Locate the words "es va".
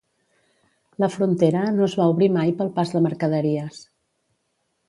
1.89-2.09